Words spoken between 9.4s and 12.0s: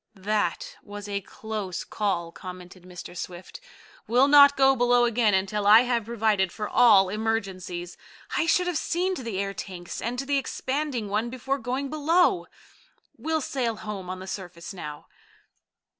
tanks and the expanding one before going